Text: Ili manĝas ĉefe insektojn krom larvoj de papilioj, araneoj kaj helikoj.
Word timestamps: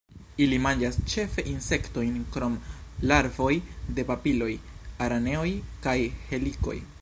Ili 0.43 0.57
manĝas 0.61 0.95
ĉefe 1.11 1.43
insektojn 1.51 2.15
krom 2.37 2.55
larvoj 3.11 3.51
de 3.99 4.07
papilioj, 4.13 4.51
araneoj 5.07 5.49
kaj 5.89 5.99
helikoj. 6.33 6.79